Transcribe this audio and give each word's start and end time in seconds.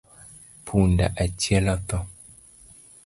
Punda 0.65 1.05
achiel 1.25 1.65
otho 1.75 1.97